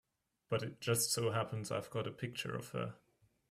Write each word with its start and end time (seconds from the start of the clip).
But 0.49 0.63
it 0.63 0.81
just 0.81 1.11
so 1.11 1.29
happens 1.29 1.69
I've 1.69 1.91
got 1.91 2.07
a 2.07 2.11
picture 2.11 2.55
of 2.55 2.69
her. 2.69 2.95